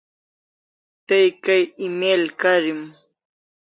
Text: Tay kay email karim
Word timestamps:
Tay 1.07 1.27
kay 1.43 1.63
email 1.85 2.23
karim 2.41 2.81